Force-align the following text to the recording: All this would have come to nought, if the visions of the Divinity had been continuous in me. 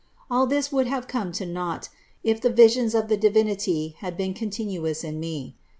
All 0.31 0.47
this 0.47 0.71
would 0.71 0.87
have 0.87 1.07
come 1.07 1.31
to 1.33 1.45
nought, 1.45 1.89
if 2.23 2.41
the 2.41 2.49
visions 2.49 2.95
of 2.95 3.07
the 3.07 3.17
Divinity 3.17 3.93
had 3.99 4.17
been 4.17 4.33
continuous 4.33 5.03
in 5.03 5.19
me. 5.19 5.55